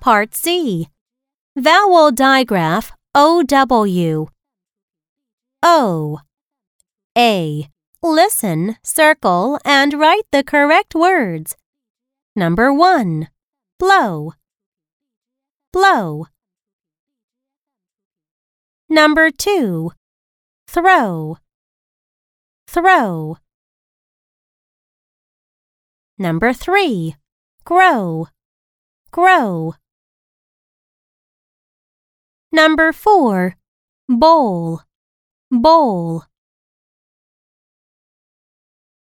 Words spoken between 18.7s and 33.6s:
Number 2. Throw. Throw. Number 3. Grow. Grow. Number 4.